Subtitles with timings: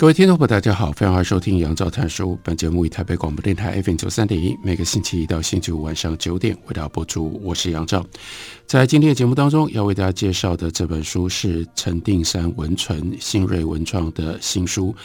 [0.00, 2.38] 各位听众朋友，大家好，欢迎收听杨照谈书。
[2.42, 7.38] 本节目以台北广播电台 FM 九三点一，每个星期一到星期五晚上九点为大家播出。
[7.44, 8.02] 我是杨照，
[8.64, 14.96] 在今天的节目当中，要为大家介绍的这本书是陈定山文存新锐文创的新书。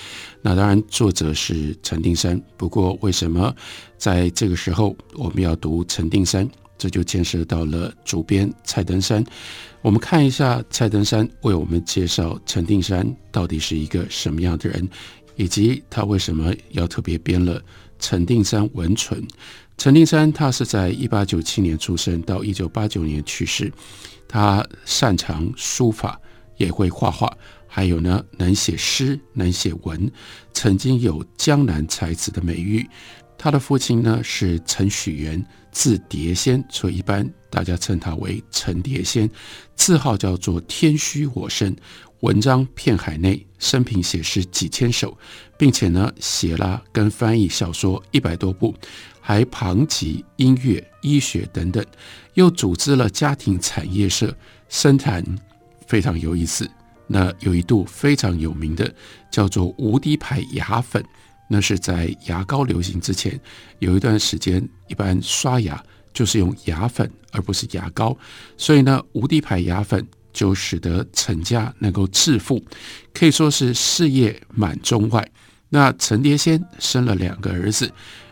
[0.41, 2.41] 那当然，作者是陈定山。
[2.55, 3.53] 不过，为什么
[3.97, 6.49] 在这个时候我们要读陈定山？
[6.77, 9.23] 这就牵涉到了主编蔡登山。
[9.81, 14.87] 我们看一下蔡登山为我们介绍陈定山到底是一个什么样的人，
[15.35, 17.59] 以及他为什么要特别编了
[17.99, 19.21] 《陈定山文存》。
[19.77, 23.71] 陈定山他是在一八九七年出生，到一九八九年去世。
[24.27, 26.19] 他擅长书法，
[26.57, 27.31] 也会画画，
[27.67, 30.11] 还有呢，能写诗，能写文，
[30.53, 32.87] 曾经有江南才子的美誉。
[33.37, 39.29] 他的父亲呢是陈许元，字蝶仙，所以一般大家称他为陈蝶仙。
[39.75, 41.75] 字号叫做天虚我生，
[42.21, 45.15] 文章遍海内，生平写诗几千首，
[45.57, 48.73] 并且呢写了跟翻译小说一百多部，
[49.19, 51.85] 还旁及音乐、医学等等，
[52.35, 54.33] 又组织了家庭产业社，
[54.69, 55.21] 生产
[55.87, 56.65] 非常有意思。
[57.05, 58.91] 那有一度非常有名的
[59.29, 61.03] 叫做无敌牌牙粉。
[61.47, 63.39] 那是在牙膏流行之前，
[63.79, 68.17] 有一段时间，一般刷牙就是用牙粉而不是牙膏，
[68.57, 72.63] 所以呢，无敌牌牙粉就使得陈家能够致富，
[73.13, 75.29] 可以说是事业满中外。
[75.69, 77.91] 那陈蝶仙生了两个儿子，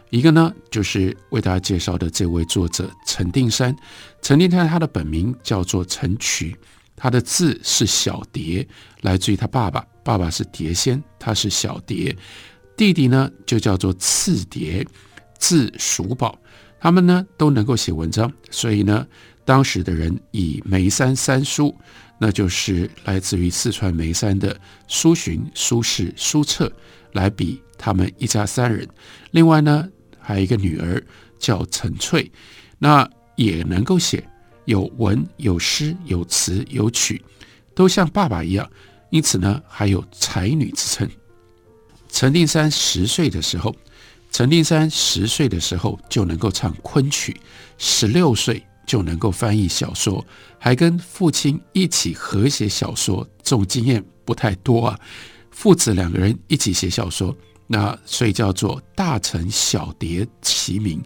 [0.10, 3.76] 一个呢就是为大家介绍的这位作者陈定山。
[4.22, 6.56] 陈定山他的本名叫做陈渠，
[6.96, 8.66] 他的字是小蝶，
[9.02, 12.16] 来自于他爸爸，爸爸是蝶仙，他是小蝶。
[12.76, 14.86] 弟弟呢，就叫做次蝶，
[15.38, 16.38] 字叔宝。
[16.80, 19.08] 他们呢都能够写文章，所以呢，
[19.46, 21.74] 当时的人以眉山三书，
[22.20, 26.70] 那就是来自于四川眉山的苏洵、苏轼、苏辙
[27.14, 28.86] 来比他们一家三人。
[29.32, 29.88] 另外呢，
[30.20, 31.02] 还有一个女儿
[31.40, 32.30] 叫陈翠，
[32.78, 34.22] 那也能够写，
[34.66, 37.24] 有文、有诗、有词、有曲，
[37.74, 38.70] 都像爸爸一样，
[39.10, 41.10] 因此呢，还有才女之称。
[42.14, 43.76] 陈定山十岁的时候，
[44.32, 47.36] 陈定山十岁的时候就能够唱昆曲，
[47.80, 50.24] 十六岁就能够翻译小说，
[50.60, 53.28] 还跟父亲一起合写小说。
[53.42, 55.00] 这种经验不太多啊，
[55.50, 57.36] 父子两个人一起写小说，
[57.66, 61.02] 那所以叫做大陈小蝶齐名，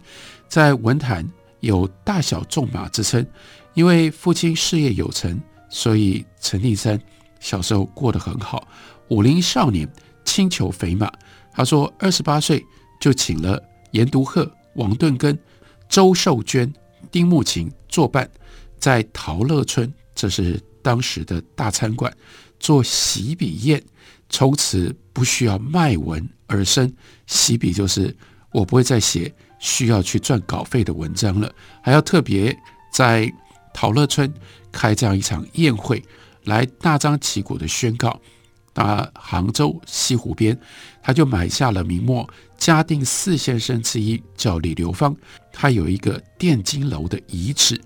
[0.46, 1.26] 在文坛
[1.60, 3.26] 有大小仲马之称。
[3.72, 5.40] 因为父亲事业有成，
[5.70, 7.00] 所以陈定山
[7.40, 8.68] 小时候过得很好，
[9.08, 9.90] 武林少年。
[10.28, 11.10] 轻裘肥马，
[11.54, 12.62] 他说二十八岁
[13.00, 13.58] 就请了
[13.92, 15.36] 阎独鹤、王顿根、
[15.88, 16.70] 周寿娟、
[17.10, 18.30] 丁慕琴作伴，
[18.78, 22.14] 在陶乐村，这是当时的大餐馆，
[22.60, 23.82] 做洗笔宴，
[24.28, 26.92] 从此不需要卖文而生。
[27.26, 28.14] 洗笔就是
[28.52, 31.50] 我不会再写需要去赚稿费的文章了，
[31.82, 32.54] 还要特别
[32.92, 33.32] 在
[33.72, 34.30] 陶乐村
[34.70, 36.04] 开这样一场宴会，
[36.44, 38.20] 来大张旗鼓的宣告。
[38.78, 40.56] 啊，杭州西湖边，
[41.02, 45.14] 他就买下了明末嘉定四先生之一，叫李流芳。
[45.52, 47.80] 他有一个电金楼的遗址，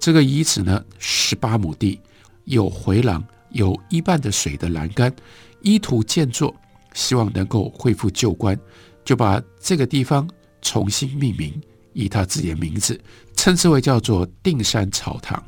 [0.00, 2.00] 这个遗址呢，十八亩地，
[2.46, 5.14] 有回廊，有一半的水的栏杆，
[5.60, 6.52] 依图建作，
[6.92, 8.58] 希望能够恢复旧观，
[9.04, 10.28] 就把这个地方
[10.60, 11.54] 重新命名，
[11.92, 13.00] 以他自己的名字，
[13.36, 15.40] 称之为叫做定山草堂。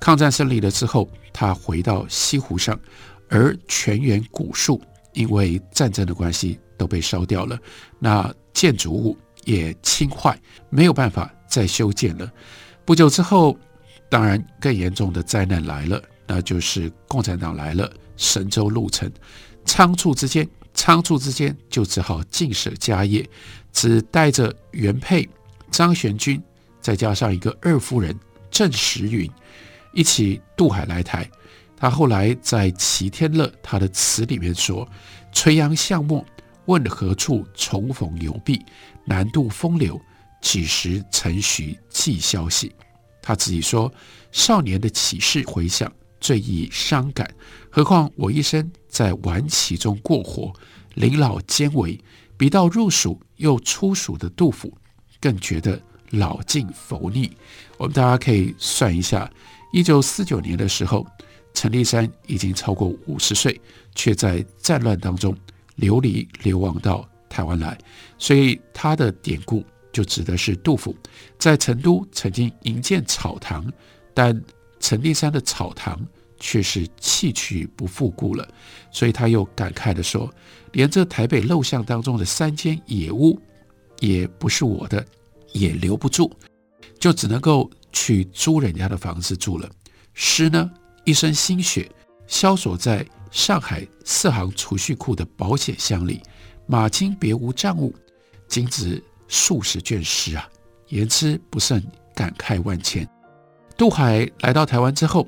[0.00, 2.80] 抗战胜利了之后，他回到西湖上。
[3.28, 4.80] 而全园古树
[5.12, 7.58] 因为战争的关系都被烧掉了，
[7.98, 10.38] 那建筑物也倾坏，
[10.70, 12.30] 没有办法再修建了。
[12.84, 13.58] 不久之后，
[14.08, 19.12] 当然更严重的灾难来了，那就是共产党来了，神州陆沉，
[19.64, 23.28] 仓促之间，仓促之间就只好尽舍家业，
[23.72, 25.28] 只带着原配
[25.70, 26.42] 张玄君，
[26.80, 28.18] 再加上一个二夫人
[28.50, 29.30] 郑时云，
[29.92, 31.28] 一起渡海来台。
[31.78, 34.86] 他后来在《齐天乐》他的词里面说
[35.30, 36.24] ：“垂杨巷陌，
[36.64, 38.64] 问何处重逢游毕？
[39.04, 40.00] 南渡风流，
[40.42, 42.74] 几时曾许寄消息？”
[43.22, 43.92] 他自己说
[44.32, 45.90] ：“少年的起事回响，
[46.20, 47.30] 最易伤感。
[47.70, 50.52] 何况我一生在晚期中过活，
[50.94, 51.96] 临老兼为，
[52.36, 54.76] 比到入蜀又出蜀的杜甫，
[55.20, 57.30] 更觉得老尽浮逆。
[57.76, 59.30] 我们大家可以算一下，
[59.72, 61.06] 一九四九年的时候，
[61.58, 63.60] 陈立山已经超过五十岁，
[63.96, 65.36] 却在战乱当中
[65.74, 67.76] 流离流亡到台湾来，
[68.16, 70.94] 所以他的典故就指的是杜甫
[71.36, 73.66] 在成都曾经营建草堂，
[74.14, 74.40] 但
[74.78, 76.00] 陈立山的草堂
[76.38, 78.48] 却是弃去不复顾了，
[78.92, 80.32] 所以他又感慨地说
[80.70, 83.36] ：“连这台北陋巷当中的三间野屋，
[83.98, 85.04] 也不是我的，
[85.52, 86.30] 也留不住，
[87.00, 89.68] 就只能够去租人家的房子住了。
[90.14, 90.70] 诗呢，
[91.08, 91.90] 一身心血，
[92.26, 96.20] 萧索在上海四行储蓄库的保险箱里。”
[96.68, 97.94] 马金别无账务，
[98.46, 100.46] 仅值数十卷诗啊，
[100.88, 101.82] 言之不胜，
[102.14, 103.08] 感慨万千。
[103.74, 105.26] 渡海来到台湾之后，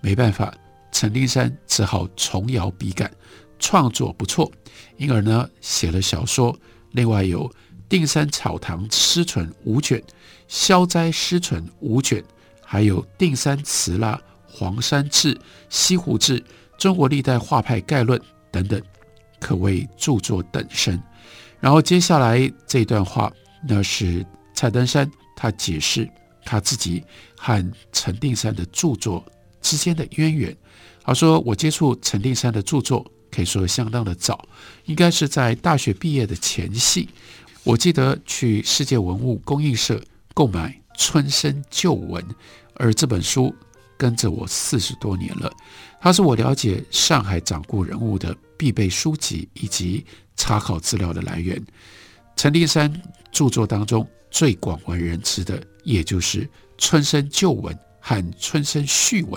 [0.00, 0.52] 没办法，
[0.90, 3.08] 陈定山只好重摇笔杆，
[3.60, 4.50] 创作不错，
[4.96, 6.58] 因而呢写了小说，
[6.90, 7.48] 另外有
[7.88, 10.00] 《定山草堂诗存》五卷，
[10.48, 12.24] 《消灾诗存》五卷，
[12.60, 14.20] 还有《定山词啦》
[14.52, 15.34] 《黄山志》
[15.70, 16.38] 《西湖志》
[16.76, 18.18] 《中国历代画派概论》
[18.50, 18.80] 等等。
[19.40, 21.02] 可谓著作等身，
[21.58, 23.32] 然后接下来这段话，
[23.68, 26.08] 那是蔡登山他解释
[26.44, 27.02] 他自己
[27.36, 29.24] 和陈定山的著作
[29.60, 30.56] 之间的渊源。
[31.02, 34.46] 他说：“我接触陈定山的著作可以说相当的早，
[34.84, 37.08] 应该是在大学毕业的前夕。
[37.64, 40.00] 我记得去世界文物供应社
[40.34, 42.22] 购买《春生旧闻》，
[42.74, 43.52] 而这本书
[43.96, 45.52] 跟着我四十多年了。
[46.00, 50.06] 它是我了解上海掌故人物的。”必备书籍以及
[50.36, 51.60] 查考资料的来源。
[52.36, 53.02] 陈立山
[53.32, 56.44] 著作当中最广为人知的，也就是
[56.78, 59.32] 《春生旧闻》和《春生序闻》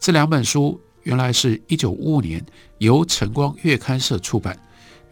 [0.00, 0.80] 这两本书。
[1.04, 2.44] 原来是一九五五年
[2.78, 4.58] 由晨光月刊社出版，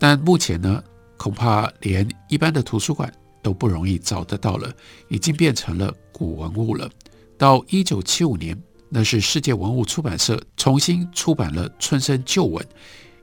[0.01, 0.83] 但目前呢，
[1.17, 3.09] 恐怕连一般的图书馆
[3.41, 4.75] 都不容易找得到了，
[5.09, 6.91] 已经变成了古文物了。
[7.39, 8.61] 到一九七五年，
[8.97, 12.65] 那是世界文物出版社重新出版了《春生旧闻》。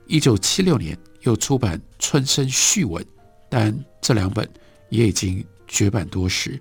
[0.06, 3.02] 一九七六年又出版《春生序文》，
[3.48, 4.46] 但这两本
[4.90, 6.60] 也已经绝版多时。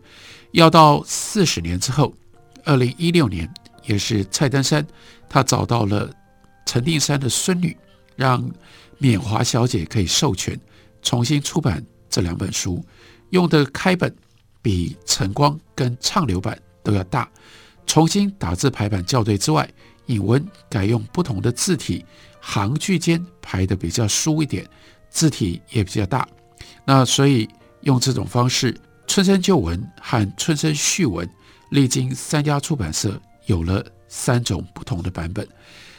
[0.54, 2.16] 要到四十年之后，
[2.64, 3.54] 二零一六年，
[3.84, 4.88] 也是蔡丹山
[5.28, 6.10] 他找到了
[6.66, 7.76] 陈定山的孙女，
[8.16, 8.50] 让
[8.98, 10.58] 缅华小姐可以授权
[11.02, 12.82] 重新出版这两本书。
[13.32, 14.16] 用的开本
[14.62, 17.30] 比晨光跟畅流版都要大，
[17.92, 19.70] 重新打字排版校对之外，
[20.06, 22.06] 引文改用不同的字体。
[22.40, 24.66] 行距间排得比较疏一点，
[25.10, 26.26] 字体也比较大，
[26.86, 27.50] 那所以
[27.82, 28.74] 用这种方式，
[29.08, 31.28] 《春生旧闻》和《春生序文》
[31.72, 35.46] 历经三家出版社，有了三种不同的版本。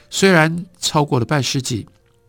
[0.08, 1.86] 虽然超过了半世纪，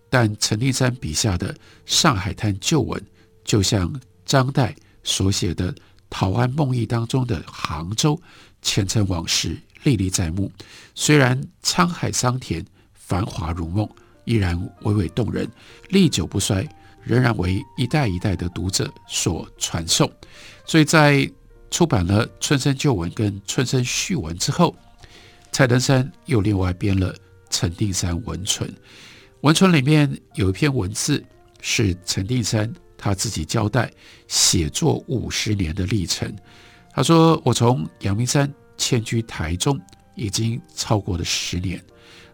[0.09, 1.53] 但陈定山笔下的
[1.85, 2.99] 《上海滩旧闻》，
[3.45, 4.75] 就像张岱
[5.05, 5.71] 所写的
[6.09, 8.21] 《陶庵梦忆》当中的杭州
[8.63, 10.51] 前尘往事历历在目。
[10.95, 12.65] 虽然沧海桑田，
[12.95, 13.87] 繁华如梦。
[14.25, 15.45] 依然娓娓动人，
[15.89, 16.65] 历久不衰，
[17.03, 20.09] 仍然为一代一代的读者所传颂。
[20.65, 21.29] 所以在
[21.69, 24.73] 出版了《春生旧闻》跟《春生序闻》之后，
[25.51, 27.13] 蔡登山又另外编了
[27.49, 28.69] 《陈定山文存》。
[29.41, 31.21] 文存里面有一篇文字
[31.59, 33.91] 是陈定山他自己交代
[34.29, 36.33] 写作五十年的历程。
[36.93, 39.79] 他说：“我从阳明山迁居台中，
[40.15, 41.83] 已经超过了十年。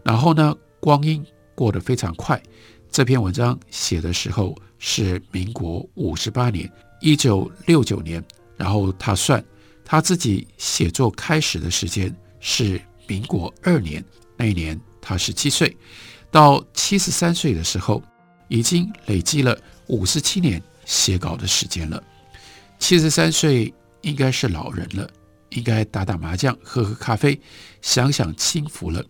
[0.02, 2.42] 然后呢，光阴。”过得非常快。
[2.90, 8.24] 这篇文章写的时候是民国五十八年，一九六九年。
[8.56, 9.44] 然后他算
[9.84, 14.02] 他自己写作开始的时间是民国二年，
[14.38, 15.76] 那一年他十七岁，
[16.30, 18.02] 到七十三岁的时候，
[18.48, 19.54] 已经累积了
[19.88, 22.02] 五十七年写稿的时间了。
[22.78, 23.70] 七十三岁
[24.02, 25.08] 应该是老人了，
[25.50, 27.40] 应该打打麻将、喝喝咖啡，
[27.82, 29.04] 享享清福了。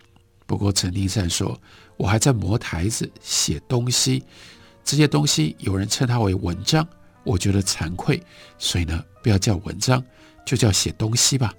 [0.46, 1.60] 不过陈定山说。
[1.96, 4.24] 我还在磨台子写东西，
[4.82, 6.88] 这些东西有人称它为文章，
[7.24, 8.18] 我觉得惭愧，
[8.56, 10.02] 所以呢，不要叫文章，
[10.46, 11.52] 就叫写东西吧。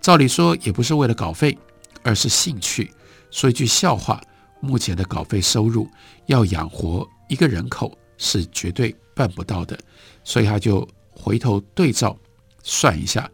[0.00, 1.58] 照理说也不是为了稿费，
[2.04, 2.88] 而是兴趣。
[3.32, 4.22] 说一句笑话，
[4.60, 5.90] 目前的稿费收入
[6.26, 9.76] 要养活一个人口是绝对办不到的，
[10.22, 12.16] 所以他就回头对照
[12.62, 13.30] 算一下，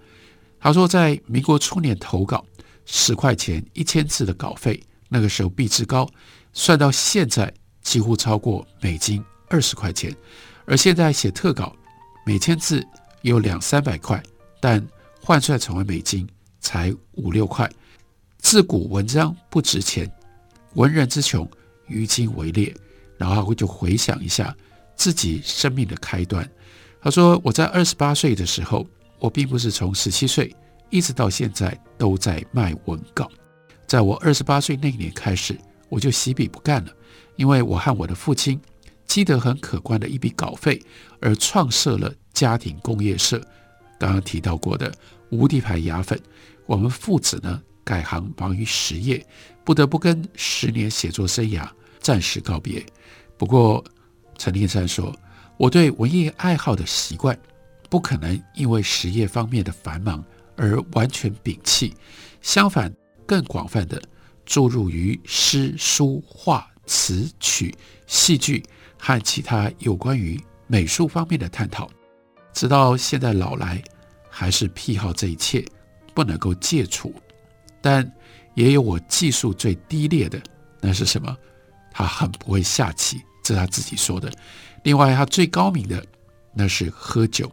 [0.58, 2.44] 他说在民国初年投稿
[2.84, 6.08] 十块钱一千字的稿费，那个时候币值高。
[6.52, 7.52] 算到现在，
[7.82, 10.14] 几乎超过美金二十块钱，
[10.64, 11.74] 而现在写特稿，
[12.24, 12.82] 每千字
[13.22, 14.22] 有两三百块，
[14.60, 14.84] 但
[15.20, 16.26] 换算成为美金
[16.60, 17.70] 才五六块。
[18.38, 20.10] 自古文章不值钱，
[20.74, 21.48] 文人之穷，
[21.88, 22.74] 于今为烈。
[23.18, 24.54] 然后他就回想一下
[24.94, 26.48] 自己生命的开端。
[27.00, 28.86] 他说：“我在二十八岁的时候，
[29.18, 30.54] 我并不是从十七岁
[30.90, 33.30] 一直到现在都在卖文稿。
[33.86, 35.58] 在我二十八岁那年开始，
[35.88, 36.92] 我就洗笔不干了，
[37.36, 38.60] 因为我和我的父亲
[39.06, 40.82] 积得很可观的一笔稿费，
[41.20, 43.40] 而创设了家庭工业社。
[43.98, 44.92] 刚刚提到过的
[45.30, 46.20] 无敌牌牙粉，
[46.66, 49.24] 我们父子呢改行忙于实业，
[49.64, 51.68] 不得不跟十年写作生涯
[52.00, 52.84] 暂时告别。”
[53.38, 53.84] 不过，
[54.36, 55.14] 陈令山说
[55.56, 57.38] ：“我对文艺爱好的习惯，
[57.88, 60.24] 不可能因为实业方面的繁忙
[60.56, 61.94] 而完全摒弃。
[62.42, 62.92] 相反，
[63.26, 64.00] 更广泛的
[64.44, 67.74] 注入于诗、书、画、词、曲、
[68.06, 68.62] 戏剧
[68.98, 71.90] 和其他有关于美术方面的探讨。
[72.52, 73.82] 直到现在老来，
[74.30, 75.64] 还是癖好这一切，
[76.14, 77.14] 不能够戒除。
[77.80, 78.10] 但
[78.54, 80.40] 也有我技术最低劣的，
[80.80, 81.36] 那是什么？”
[81.92, 84.30] 他很不会下棋，这是他自己说的。
[84.82, 86.04] 另外，他最高明的
[86.52, 87.50] 那是喝酒。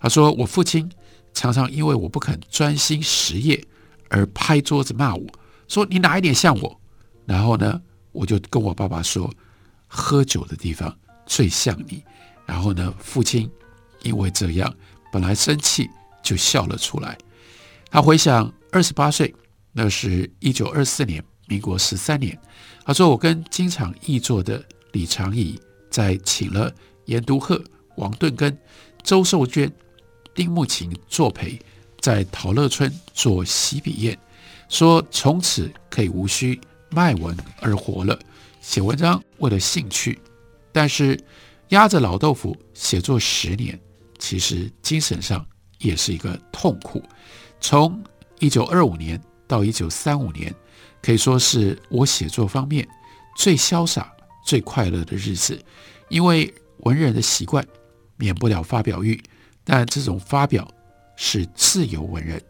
[0.00, 0.90] 他说：“我父亲
[1.34, 3.62] 常常因为我不肯专心实业
[4.08, 5.26] 而拍桌子骂我，
[5.66, 6.80] 说你哪一点像我？”
[7.26, 7.80] 然后呢，
[8.12, 9.30] 我就跟我爸爸说
[9.86, 12.02] ：“喝酒的地方最像你。”
[12.46, 13.50] 然后呢，父亲
[14.02, 14.72] 因为这样
[15.12, 15.90] 本来生气
[16.22, 17.18] 就笑了出来。
[17.90, 19.34] 他回想二十八岁，
[19.72, 22.38] 那是一九二四年，民国十三年。
[22.84, 26.72] 他说：“我跟经常译作的李长仪，在请了
[27.04, 27.62] 严独鹤、
[27.96, 28.56] 王顿根、
[29.02, 29.70] 周寿娟、
[30.38, 31.60] 丁慕琴作陪，
[32.00, 34.16] 在陶乐村做喜笔宴，
[34.68, 38.16] 说从此可以无需卖文而活了。
[38.60, 40.16] 写文章为了兴趣，
[40.70, 41.18] 但是
[41.70, 43.76] 压着老豆腐写作十年，
[44.20, 45.44] 其实精神上
[45.78, 47.02] 也是一个痛苦。
[47.60, 48.00] 从
[48.38, 50.54] 一九二五年到一九三五年。”
[51.00, 52.86] 可以说是我写作方面
[53.36, 54.12] 最潇洒、
[54.44, 55.58] 最快乐的日子，
[56.08, 57.64] 因为文人的习惯
[58.16, 59.20] 免不了发表欲，
[59.70, 60.66] 但这种发表
[61.14, 62.42] 是自由文人，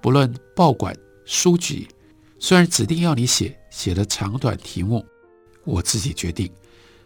[0.00, 1.86] 不论报馆、书籍，
[2.38, 5.04] 虽然指定要你写，写的长短题目，
[5.64, 6.50] 我自己决定，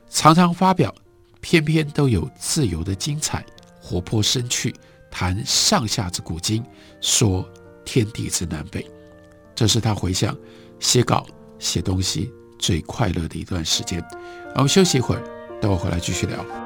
[0.09, 0.95] 常常发表，
[1.41, 3.45] 偏偏都有自由的精彩，
[3.81, 4.73] 活泼生趣，
[5.11, 6.65] 谈上下之古今，
[7.01, 7.45] 说
[7.85, 8.89] 天地之南北，
[9.53, 10.37] 这是他回想。
[10.79, 11.27] 写稿、
[11.59, 14.01] 写东西最快乐的一段时间。
[14.55, 15.23] 我们休息一会儿，
[15.61, 16.66] 等我回来继续聊。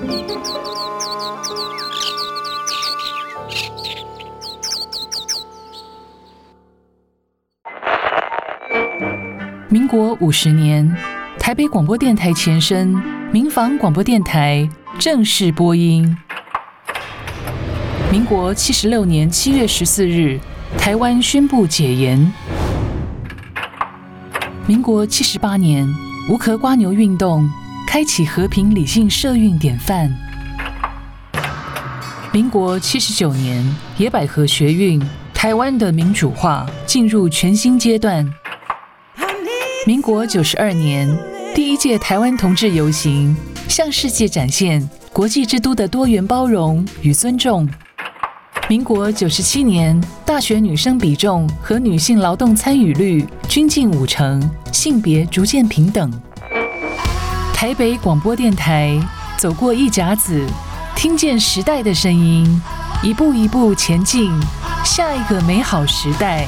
[10.21, 10.95] 五十年，
[11.39, 12.95] 台北广播电台前身
[13.31, 16.15] 民防广播电台正式播音。
[18.11, 20.39] 民国七十六年七月十四日，
[20.77, 22.31] 台湾宣布解严。
[24.67, 25.91] 民国七十八年，
[26.29, 27.49] 无壳瓜牛运动
[27.87, 30.15] 开启和平理性社运典范。
[32.31, 35.01] 民国七十九年，野百合学运，
[35.33, 38.31] 台湾的民主化进入全新阶段。
[39.91, 41.05] 民国九十二年，
[41.53, 43.35] 第一届台湾同志游行，
[43.67, 47.67] 向世界展现国际之都的多元包容与尊重。
[48.69, 56.09] 民国九十七年，大学女生比重和女性劳动参与率均近五成，性别逐渐平等。
[57.53, 58.97] 台北广播电台
[59.35, 60.41] 走过一甲子，
[60.95, 62.61] 听见时代的声音，
[63.03, 64.31] 一步一步前进，
[64.85, 66.47] 下一个美好时代。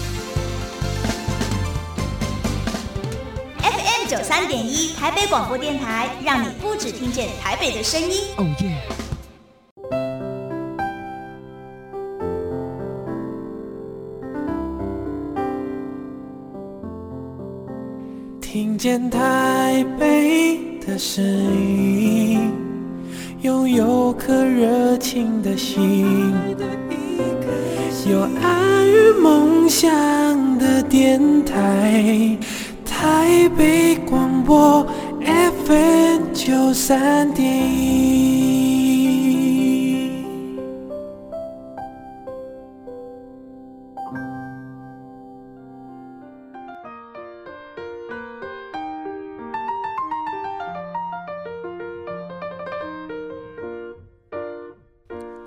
[4.11, 8.09] 九三点一台北广播电台，让你不只听见台北的声音。
[8.35, 8.75] 哦耶！
[18.41, 22.51] 听见台北的声音，
[23.43, 26.33] 拥有颗热情的心，
[28.09, 29.89] 有爱与梦想
[30.57, 32.37] 的电台。
[33.01, 34.85] 台北广播
[35.65, 38.50] FM 九三点一，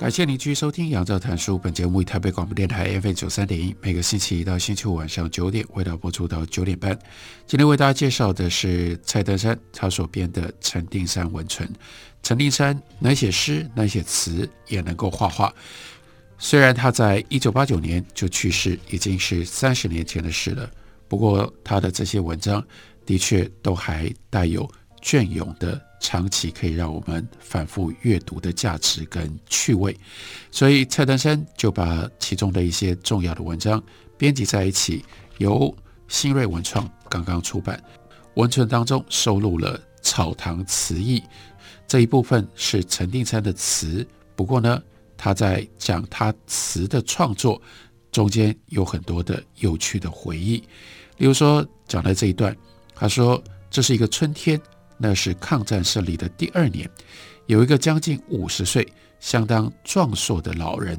[0.04, 6.94] 感谢您继续收听《杨照谈书》本节目，以台北广播电台 FM 九三点一，每个星期一到星期五晚上九点，为大家播出到九点半。
[7.46, 11.66] 今天为大家介绍的是蔡德山他所编的《陈定山文存》。
[12.22, 15.50] 陈定山能写诗，能写词，也能够画画。
[16.36, 20.70] 虽然他在一九八九年就去世，已经是三十年前的事了。
[21.08, 22.62] 不过他的这些文章
[23.06, 24.70] 的确都还带有
[25.04, 25.80] 隽永的。
[26.00, 29.98] 长期可以让我们反复阅读的价值跟趣味，
[30.50, 33.82] 所以蔡丹山就把其中的一些重要的文章
[34.18, 35.02] 编辑在一起，
[35.38, 35.74] 由
[36.06, 37.82] 新锐文创刚刚出版。
[38.34, 41.20] 文存当中收录了《草堂词意》
[41.88, 44.78] 这一部分是陈定山的词，不过呢，
[45.16, 47.58] 他在讲他词的创作
[48.12, 50.58] 中间有很多的有趣的回忆，
[51.16, 52.54] 例如说讲到这一段，
[52.94, 54.60] 他说这是一个春天。
[54.96, 56.88] 那是抗战胜利的第二年，
[57.46, 58.86] 有一个将近五十岁、
[59.20, 60.98] 相当壮硕的老人，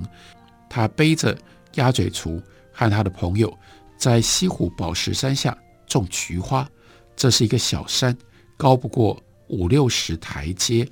[0.70, 1.38] 他背着
[1.76, 3.58] 鸭嘴锄，和他的朋友
[3.98, 6.70] 在西湖宝石山下种菊花。
[7.16, 8.16] 这是一个小山，
[8.58, 10.88] 高不过五六十台阶，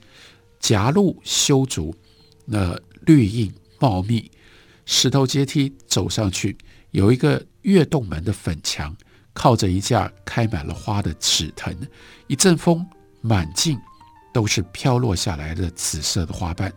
[0.59, 1.93] 夹路修竹，
[2.45, 4.31] 那绿荫茂密，
[4.85, 6.57] 石头阶梯走上去，
[6.91, 8.95] 有一个跃动门的粉墙。
[9.33, 11.75] 靠着一架开满了花的紫藤，
[12.27, 12.85] 一阵风，
[13.19, 13.79] 满径
[14.31, 16.71] 都是飘落下来的紫色的花瓣。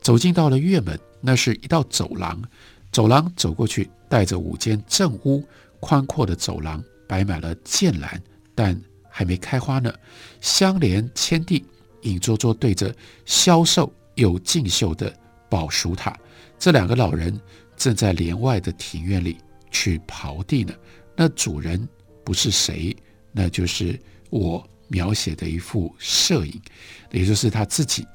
[0.00, 2.42] 走进到了院门，那是一道走廊，
[2.90, 5.44] 走廊走过去，带着五间正屋，
[5.78, 8.20] 宽阔的走廊摆满了剑兰，
[8.54, 9.92] 但还没开花呢。
[10.40, 11.64] 相连千地，
[12.02, 12.92] 影绰绰对着
[13.24, 15.14] 消瘦又劲秀的
[15.48, 16.18] 宝蜀塔。
[16.58, 17.40] 这两个老人
[17.76, 19.38] 正在帘外的庭院里
[19.70, 20.74] 去刨地呢。
[21.14, 21.88] 那主人。
[22.30, 22.96] 不是谁，
[23.32, 26.62] 那就是我描写的一幅摄影，
[27.10, 28.06] 也就是他自己。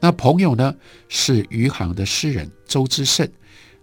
[0.00, 0.74] 那朋友呢，
[1.08, 3.30] 是余杭的诗人周之胜。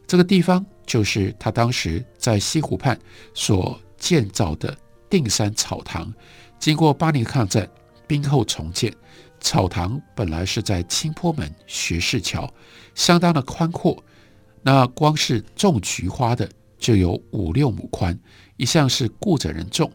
[0.05, 2.99] 这个地方就是他当时在西湖畔
[3.33, 4.77] 所建造的
[5.09, 6.13] 定山草堂。
[6.59, 7.65] 经过八年抗战，
[8.05, 8.93] 兵后重建，
[9.39, 12.53] 草堂本来是在青坡门学士桥，
[12.93, 14.03] 相当的宽阔。
[14.61, 18.17] 那光是种菊花的就有五六亩宽。
[18.55, 19.91] 一向是雇着人种，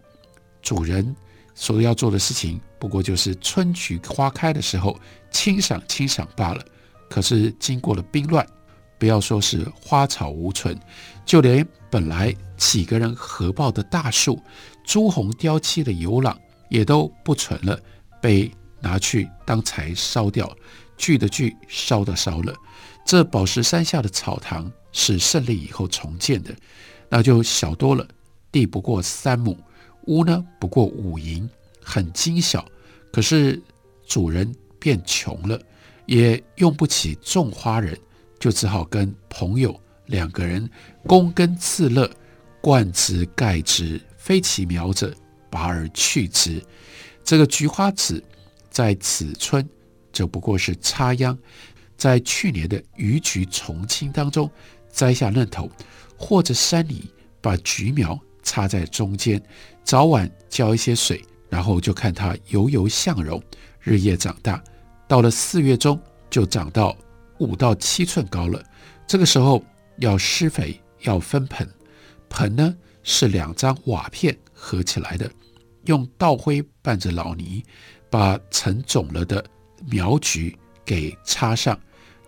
[0.61, 1.15] 主人
[1.55, 4.99] 所要做的事情，不过就是春菊花开的时候
[5.31, 6.65] 欣赏欣赏罢了。
[7.11, 8.47] 可是经过了兵乱，
[8.99, 10.79] 不要说是花草无存，
[11.27, 14.41] 就连本来几个人合抱的大树，
[14.85, 16.39] 朱红雕漆的游廊
[16.71, 17.79] 也都不存了，
[18.21, 20.51] 被拿去当柴烧掉，
[20.97, 22.55] 锯的锯，烧的烧了。
[23.05, 26.55] 这宝石山下的草堂是胜利以后重建的，
[27.09, 28.07] 那就小多了。
[28.51, 29.57] 地不过三亩，
[30.07, 31.49] 屋呢不过五营，
[31.83, 32.65] 很精小。
[33.11, 33.61] 可是
[34.07, 35.61] 主人变穷了，
[36.07, 37.99] 也用不起种花人，
[38.39, 40.69] 就只好跟朋友两个人
[41.05, 42.11] 躬耕自乐，
[42.61, 45.15] 灌之盖之，非其苗者，
[45.51, 46.63] 拔而去之。
[47.25, 48.23] 这个菊花籽
[48.69, 49.67] 在此春
[50.13, 51.39] 只不过是插秧，
[51.97, 54.51] 在去年的虞菊重青当中
[54.93, 55.69] 摘下嫩头，
[56.17, 58.17] 和着山泥把菊苗。
[58.45, 59.41] 插在中间，
[59.85, 63.41] 早晚浇一些水，然后就看它油油向荣，
[63.79, 64.61] 日夜长大。
[65.07, 65.97] 到了四月中，
[66.29, 66.97] 就长到
[67.39, 68.61] 五到七寸高了。
[69.07, 69.65] 这个时候
[69.99, 71.69] 要施肥，要分盆，
[72.29, 72.75] 盆呢
[73.05, 75.31] 是两张瓦片合起来的，
[75.85, 77.63] 用稻灰拌着老泥，
[78.11, 79.43] 把成肿了的
[79.89, 81.79] 苗菊给插上。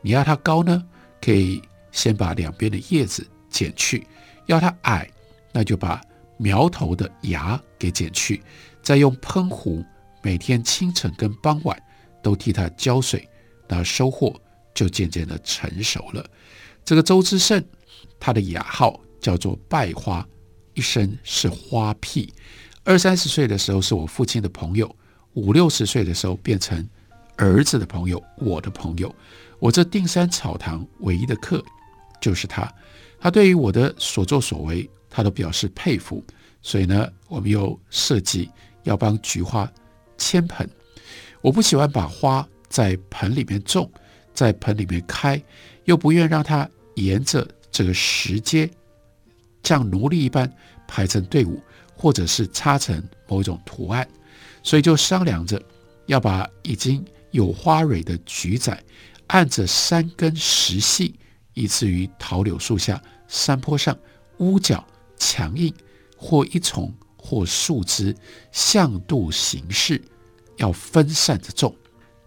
[0.01, 0.81] 你要它高呢，
[1.21, 1.61] 可以
[1.95, 4.03] 先把两边的叶子剪去；
[4.47, 5.09] 要它矮，
[5.53, 6.03] 那就把
[6.37, 8.43] 苗头的芽给剪去。
[8.83, 9.83] 再用喷壶，
[10.21, 11.81] 每天清晨跟傍晚
[12.23, 13.27] 都替它浇水，
[13.67, 14.39] 那收获
[14.75, 16.29] 就渐渐的成熟了。
[16.85, 17.65] 这个周之胜，
[18.21, 20.27] 他的雅号叫做败花，
[20.75, 22.31] 一生是花癖。
[22.83, 24.95] 二三十岁的时候是我父亲的朋友，
[25.33, 26.87] 五六十岁的时候变成
[27.37, 29.15] 儿子的朋友，我的朋友。
[29.59, 31.65] 我这定山草堂唯一的客
[32.25, 32.73] 就是他，
[33.21, 36.25] 他对于我的所作所为，他都表示佩服。
[36.63, 38.49] 所以呢，我们又设计
[38.85, 39.71] 要帮菊花
[40.17, 40.67] 迁盆。
[41.43, 43.91] 我不喜欢把花在盆里面种，
[44.33, 45.43] 在盆里面开，
[45.85, 48.71] 又不愿让它沿着这个石阶
[49.63, 50.51] 像奴隶一般
[50.89, 51.61] 排成队伍。
[51.97, 54.07] 或者是插成某种图案，
[54.65, 55.63] 所以就商量着
[56.07, 58.77] 要把已经有花蕊的菊仔
[59.29, 61.15] 按着三根石细，
[61.55, 63.97] 以至于桃柳树下、山坡上、
[64.39, 64.85] 屋角、
[65.17, 65.73] 墙印，
[66.17, 68.15] 或一丛或树枝，
[68.53, 70.03] 向度形式，
[70.59, 71.75] 要分散着种。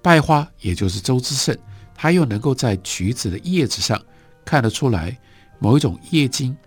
[0.02, 1.58] 败花也就是周之胜，
[1.94, 4.02] 他又能够在橘子的叶子上
[4.44, 5.18] 看得出来
[5.60, 6.58] 某一种叶茎。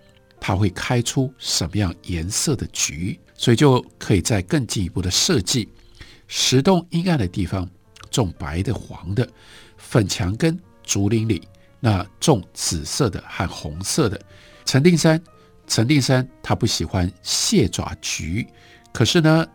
[0.43, 5.69] 它会开出什么样颜色的橘，所以就可以在更进一步的设计。
[6.29, 7.69] 石洞阴暗的地方
[8.11, 9.23] 种白的、黄的；
[9.77, 11.47] 粉墙根、竹林里
[11.81, 14.21] 那种紫色的和红色的。
[14.65, 15.21] 陈定山，
[15.67, 18.47] 陈定山他不喜欢蟹爪菊，
[18.93, 19.47] 可是呢，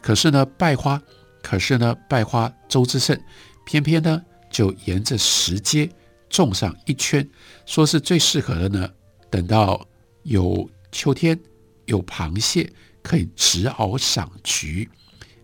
[0.00, 1.02] 可是呢，败花，
[1.42, 3.20] 可是呢，败花周之胜，
[3.66, 5.90] 偏偏呢就沿着石阶
[6.30, 7.28] 种上一圈，
[7.66, 8.88] 说是最适合的呢。
[9.28, 9.86] 等到
[10.22, 11.38] 有秋天，
[11.84, 14.88] 有螃蟹可以直熬赏菊，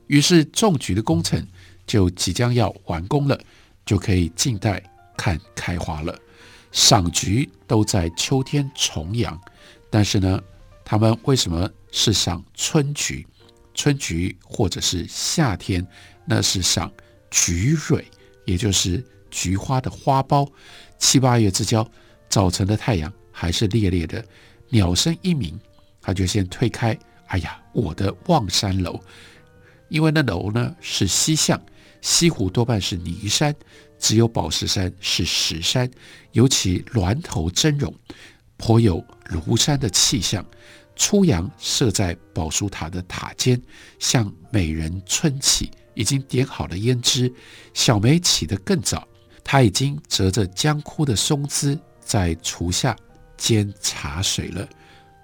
[0.07, 1.47] 于是种菊的工程
[1.87, 3.39] 就即将要完工了，
[3.85, 4.83] 就可以静待
[5.23, 6.19] 看开花了。
[6.73, 9.41] 赏菊都在秋天重阳，
[9.89, 10.43] 但是呢，
[10.85, 13.25] 他们为什么是赏春菊？
[13.73, 15.87] 春菊或者是夏天，
[16.27, 16.93] 那是赏
[17.31, 18.05] 菊蕊，
[18.47, 20.51] 也就是菊花的花苞。
[20.99, 21.89] 七八月之交，
[22.29, 24.25] 早晨的太阳还是烈烈的。
[24.71, 25.57] 鸟声一鸣，
[26.01, 26.99] 他就先推开。
[27.29, 28.99] 哎呀，我的望山楼，
[29.89, 31.63] 因为那楼呢是西向，
[32.01, 33.55] 西湖多半是泥山，
[34.03, 35.89] 只有宝石山是石山，
[36.33, 37.95] 尤其峦头峥嵘，
[38.57, 40.45] 颇有庐山的气象。
[40.97, 43.63] 初阳设在宝书塔的塔尖，
[44.01, 47.33] 像美人春起，已经点好了胭脂。
[47.75, 49.07] 小梅起得更早，
[49.45, 52.97] 她已经折着将枯的松枝在厨下。
[53.39, 54.69] 煎茶水了，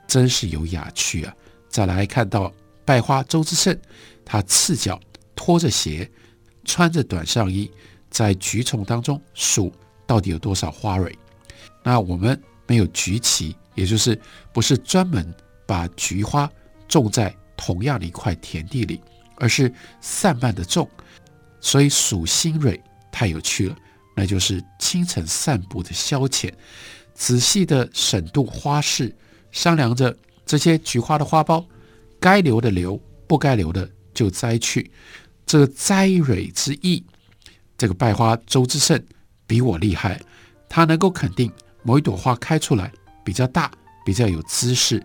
[0.08, 1.32] 真是有雅趣啊！
[1.68, 2.52] 再来看到
[2.84, 3.78] 败花周之胜，
[4.24, 4.98] 他赤脚
[5.36, 6.10] 拖着鞋，
[6.64, 7.70] 穿着短上衣，
[8.10, 9.72] 在菊丛当中数
[10.06, 11.16] 到底有多少花蕊。
[11.82, 14.20] 那我们没有菊畦，也就是
[14.52, 15.34] 不是专门
[15.66, 16.50] 把菊花
[16.86, 19.00] 种在同样的一块田地里，
[19.36, 20.88] 而是散漫的种，
[21.60, 23.76] 所以数新蕊太有趣了，
[24.14, 26.52] 那就是清晨散步的消遣。
[27.14, 29.14] 仔细的审度花势，
[29.50, 30.16] 商量着
[30.46, 31.64] 这些菊花的花苞，
[32.20, 34.90] 该留的留，不该留的就摘去。
[35.44, 37.04] 这摘蕊之意，
[37.78, 39.02] 这个败花周之胜
[39.46, 40.20] 比我厉害。
[40.68, 41.50] 他能够肯定
[41.82, 42.92] 某一朵花开出来
[43.24, 43.70] 比较大，
[44.04, 45.02] 比较有姿势。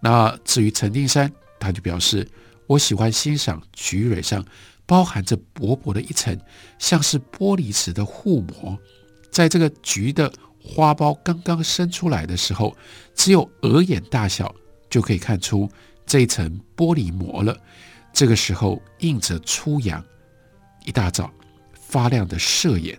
[0.00, 2.28] 那至于陈定山，他就表示，
[2.68, 4.44] 我喜欢欣赏菊蕊上
[4.86, 6.38] 包含着薄薄的一层，
[6.78, 8.78] 像是玻璃似的护膜，
[9.32, 10.32] 在这个菊的。
[10.62, 12.76] 花苞刚刚生出来的时候，
[13.14, 14.54] 只有额眼大小，
[14.90, 15.66] 就可以看出
[16.04, 17.56] 这一层玻璃膜了。
[18.12, 20.04] 这个时候映着初阳，
[20.84, 21.32] 一大早
[21.90, 22.98] 发亮的射眼，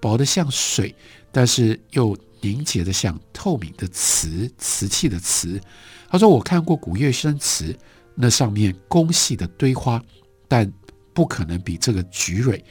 [0.00, 0.94] 薄得像水，
[1.30, 5.60] 但是又凝结得像透明的瓷，瓷器的瓷。
[6.08, 7.76] 他说：“我看过古月生瓷，
[8.14, 10.02] 那上面工细的堆花，
[10.48, 10.72] 但
[11.12, 12.64] 不可能比这个菊蕊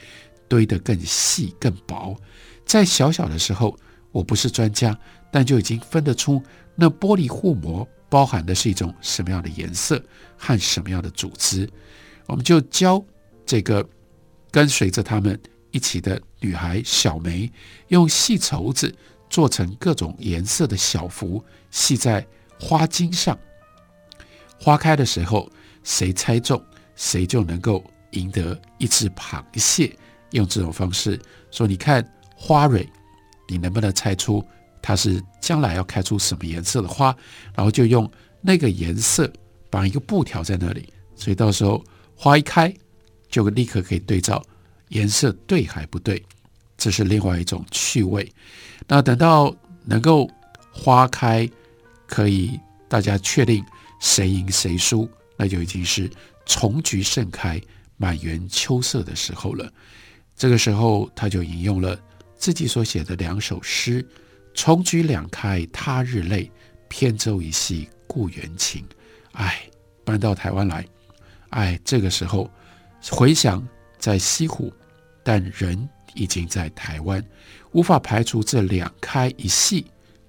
[0.48, 2.16] 堆得更细更薄。
[2.66, 3.76] 在小小的时候。”
[4.12, 4.94] 我不是专家，
[5.30, 6.42] 但就已经分得出
[6.74, 9.98] 那玻璃护膜包含的是一种什么样的颜色
[10.36, 11.66] 和什么样的组织。
[12.26, 13.02] 我们就教
[13.46, 13.88] 这个
[14.50, 15.40] 跟随着他们
[15.72, 17.50] 一起的女孩小梅，
[17.88, 18.94] 用细绸子
[19.28, 22.24] 做成各种颜色的小符，系在
[22.60, 23.36] 花茎上。
[24.60, 25.50] 花开的时候，
[25.82, 26.62] 谁猜中，
[26.94, 27.82] 谁就能够
[28.12, 29.96] 赢得一只螃蟹。
[30.30, 32.88] 用这种方式说，你看花蕊。
[33.48, 34.42] 你能不能猜出
[34.80, 37.14] 它是将来要开出什么颜色的花？
[37.54, 39.30] 然后就用那个颜色
[39.68, 42.74] 绑一个布条在那里，所以到时候花一开，
[43.28, 44.42] 就立刻可以对照
[44.92, 46.22] 颜色对还不对，
[46.76, 48.30] 这是另外一种趣味。
[48.86, 50.30] 那等到能够
[50.70, 51.48] 花开，
[52.06, 53.64] 可以大家确定
[54.00, 56.10] 谁赢谁输，那就已经是
[56.44, 57.60] 重菊盛开、
[57.96, 59.70] 满园秋色的时候了。
[60.36, 61.98] 这个时候，他就引用了
[62.36, 64.04] 自己所写的两首诗
[64.54, 66.50] ：“重菊两开他日泪，
[66.88, 68.84] 扁舟一夕故园情。”
[69.32, 69.62] 哎，
[70.04, 70.84] 搬到台湾来，
[71.50, 72.50] 哎，这个时候
[73.10, 73.66] 回想
[73.98, 74.72] 在西湖，
[75.22, 77.24] 但人已经在台湾，
[77.72, 79.86] 无法排除这两开一系，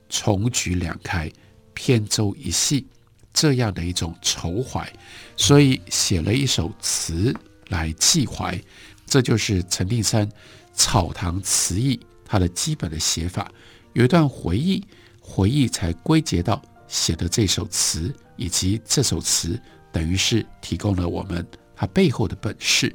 [0.09, 1.31] 重菊两开，
[1.73, 2.85] 扁舟一系
[3.33, 4.87] 这样的一种愁怀，
[5.35, 7.35] 所以写了一首词
[7.69, 8.59] 来寄怀。
[9.05, 10.27] 这就是陈定山
[10.73, 13.51] 《草堂词意》它的基本的写法，
[13.93, 14.83] 有一段回忆，
[15.19, 19.59] 回忆才归结到写的这首词，以及这首词
[19.91, 22.93] 等于是提供了我们它背后的本事。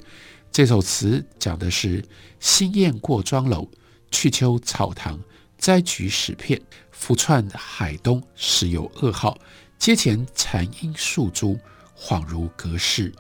[0.59, 2.05] 这首词讲的是
[2.41, 3.69] “新燕过庄楼，
[4.11, 5.17] 去秋草堂
[5.57, 6.61] 摘菊始片。
[6.91, 9.39] 复窜海东时有噩耗，
[9.79, 11.57] 阶前残鹰数株，
[11.97, 13.15] 恍如隔世。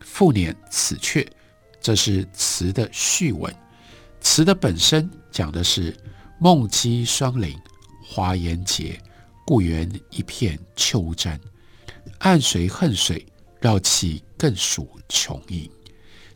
[0.00, 1.24] 复念此阙。”
[1.80, 3.54] 这是词的序文，
[4.20, 5.96] 词的本身讲的是
[6.40, 7.56] 梦姬双林
[8.04, 9.00] 华严结，
[9.46, 11.40] 故园一片秋沾。
[12.18, 13.24] 暗随恨水
[13.60, 15.70] 绕砌更数穷吟。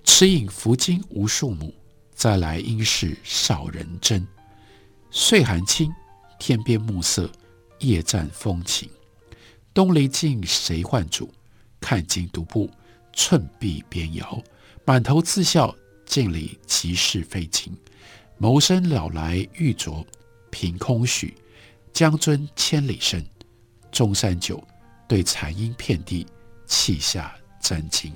[0.06, 1.74] 迟饮弗经无数亩，
[2.14, 4.26] 再来应是少人争。
[5.10, 5.92] 岁寒清，
[6.38, 7.30] 天边暮色，
[7.80, 8.88] 夜战风情。
[9.74, 11.30] 东篱尽谁唤主？
[11.80, 12.70] 看尽独步，
[13.12, 14.42] 寸壁边摇。
[14.86, 15.74] 满头自笑，
[16.06, 17.76] 镜里即是非情。
[18.38, 20.02] 谋生老来欲酌，
[20.50, 21.36] 凭空许。
[21.92, 23.26] 将尊千里身，
[23.90, 24.62] 中山酒，
[25.06, 26.26] 对残音遍地，
[26.66, 28.14] 泣下沾襟。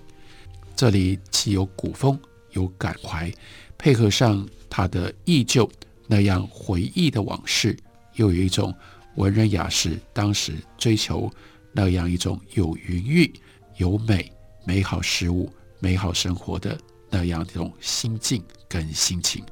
[0.80, 2.18] 这里既有古风，
[2.52, 3.30] 有感怀，
[3.76, 5.70] 配合上他的忆旧
[6.06, 7.76] 那样回忆的往事，
[8.14, 8.74] 又有一种
[9.16, 11.30] 文人雅士当时追求
[11.70, 13.30] 那样一种有云韵、
[13.76, 14.32] 有美、
[14.64, 15.52] 美好事物。
[15.80, 16.78] 美好生活的
[17.10, 19.44] 那样一种心境跟心情，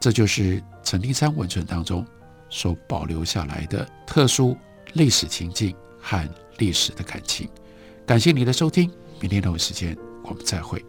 [0.00, 2.04] 这就是陈定山文存当中
[2.50, 4.56] 所保留下来的特殊
[4.94, 7.48] 历史情境和历史的感情。
[8.04, 10.84] 感谢你的收听，明天同一时间我们再会。